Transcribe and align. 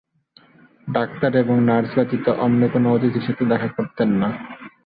Doctor 0.87 1.31
এবং 1.35 1.55
nurse 1.61 1.91
ব্যতীত 1.95 2.25
অন্য 2.39 2.61
কোন 2.73 2.83
অতিথির 2.87 3.25
সাথে 3.27 3.43
দেখা 3.45 3.69
করতেন 3.77 4.09
না। 4.21 4.29